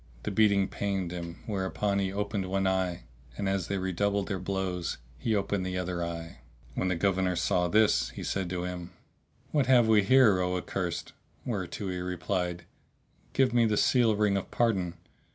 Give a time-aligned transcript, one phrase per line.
[0.23, 3.03] The beating pained him, whereupon he opened one eye
[3.37, 6.39] and, as they redoubled their blows, he opened the other eye.
[6.73, 8.93] When the Governor saw this he said to him,
[9.51, 11.11] "What have we here, O accursed?";
[11.45, 12.65] whereto he replied,
[13.33, 14.95] "Give me the seal ring of pardon!